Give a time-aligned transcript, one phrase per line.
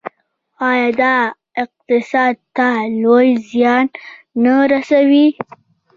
[0.69, 1.15] آیا دا
[1.63, 2.69] اقتصاد ته
[3.01, 3.85] لوی زیان
[4.43, 5.27] نه رسوي؟